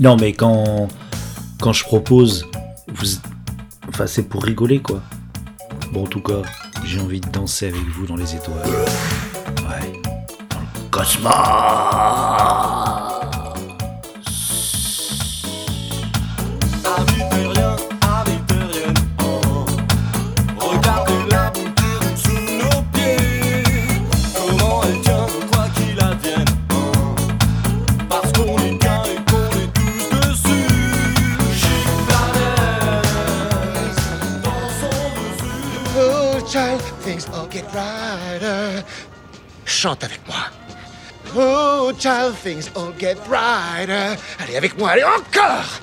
Non, 0.00 0.16
mais 0.16 0.32
quand, 0.32 0.88
quand 1.60 1.72
je 1.72 1.84
propose, 1.84 2.46
vous, 2.88 3.06
enfin, 3.88 4.06
c'est 4.06 4.24
pour 4.24 4.42
rigoler, 4.42 4.80
quoi. 4.80 5.00
Bon, 5.92 6.04
en 6.04 6.06
tout 6.06 6.20
cas, 6.20 6.42
j'ai 6.84 7.00
envie 7.00 7.20
de 7.20 7.28
danser 7.28 7.68
avec 7.68 7.86
vous 7.96 8.06
dans 8.06 8.16
les 8.16 8.34
étoiles. 8.34 8.66
Ouais, 8.66 9.92
dans 10.50 10.60
le 10.60 10.90
cosmos. 10.90 12.83
Child, 36.54 36.80
things 37.00 37.26
all 37.34 37.48
get 37.48 37.64
brighter. 37.72 38.84
Chante 39.64 40.04
avec 40.04 40.20
moi. 40.28 40.36
Oh, 41.34 41.92
child, 41.98 42.36
things 42.36 42.70
all 42.76 42.92
get 42.96 43.16
brighter. 43.26 44.16
Allez, 44.38 44.56
avec 44.56 44.78
moi, 44.78 44.90
allez, 44.90 45.02
encore! 45.02 45.80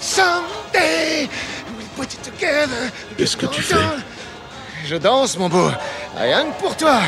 Someday, 0.00 1.28
we 1.78 1.84
put 1.94 2.12
it 2.12 2.20
together. 2.24 2.90
Qu'est-ce 3.16 3.36
que 3.36 3.46
tu 3.46 3.62
fais? 3.62 3.76
Je 4.84 4.96
danse, 4.96 5.38
mon 5.38 5.48
beau. 5.48 5.70
Rien 6.16 6.46
que 6.46 6.60
pour 6.60 6.76
toi. 6.76 6.98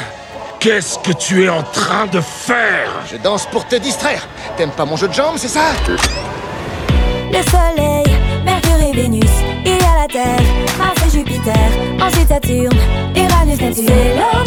Qu'est-ce 0.61 0.97
que 1.01 1.13
tu 1.15 1.43
es 1.45 1.49
en 1.49 1.65
train 1.65 2.07
de 2.07 2.21
faire? 2.21 2.91
Je 3.11 3.17
danse 3.17 3.47
pour 3.47 3.67
te 3.67 3.75
distraire. 3.75 4.25
T'aimes 4.57 4.71
pas 4.71 4.85
mon 4.85 4.97
jeu 4.97 5.09
de 5.09 5.15
jambes, 5.15 5.37
c'est 5.37 5.49
ça? 5.49 5.73
Le 7.33 7.43
soleil, 7.51 8.14
say 13.75 14.17
no. 14.17 14.44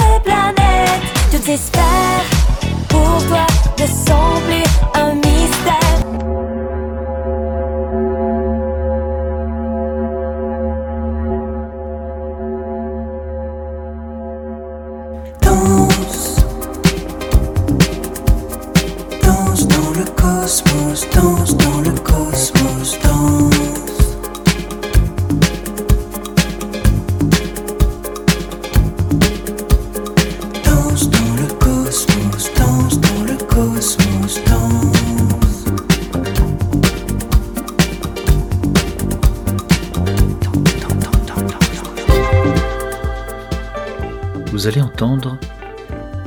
Vous 44.57 44.65
allez 44.65 44.81
entendre 44.81 45.37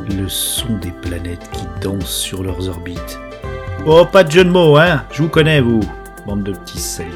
le 0.08 0.28
son 0.28 0.76
des 0.80 0.92
planètes 0.92 1.50
qui 1.50 1.64
dansent 1.82 2.06
sur 2.06 2.44
leurs 2.44 2.68
orbites. 2.68 3.18
Oh, 3.86 4.04
pas 4.04 4.22
de 4.22 4.30
jeu 4.30 4.44
de 4.44 4.50
mots, 4.50 4.76
hein 4.76 5.02
Je 5.10 5.24
vous 5.24 5.28
connais, 5.28 5.60
vous, 5.60 5.80
bande 6.28 6.44
de 6.44 6.52
petits 6.52 6.78
salauds. 6.78 7.10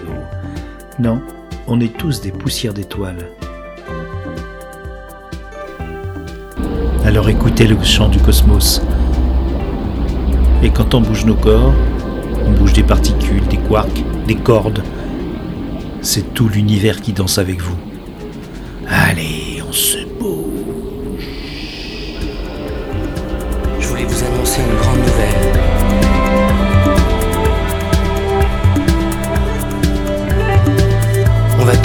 Non, 0.98 1.22
on 1.68 1.78
est 1.78 1.96
tous 1.96 2.20
des 2.20 2.32
poussières 2.32 2.74
d'étoiles. 2.74 3.28
Alors 7.04 7.28
écoutez 7.28 7.68
le 7.68 7.80
chant 7.84 8.08
du 8.08 8.18
cosmos. 8.18 8.82
Et 10.64 10.70
quand 10.70 10.94
on 10.94 11.00
bouge 11.00 11.26
nos 11.26 11.36
corps, 11.36 11.74
on 12.44 12.50
bouge 12.50 12.72
des 12.72 12.82
particules, 12.82 13.46
des 13.46 13.58
quarks, 13.58 14.02
des 14.26 14.34
cordes. 14.34 14.82
C'est 16.02 16.34
tout 16.34 16.48
l'univers 16.48 17.00
qui 17.00 17.12
danse 17.12 17.38
avec 17.38 17.60
vous. 17.60 17.78
Allez, 18.88 19.62
on 19.68 19.72
se 19.72 20.03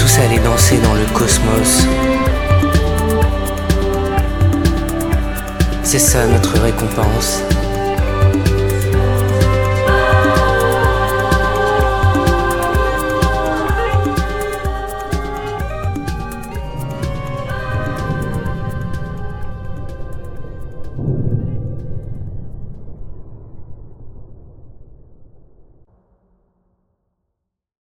tous 0.09 0.21
aller 0.21 0.39
danser 0.39 0.77
dans 0.77 0.93
le 0.93 1.05
cosmos. 1.13 1.87
C'est 5.83 5.99
ça 5.99 6.25
notre 6.27 6.59
récompense. 6.59 7.43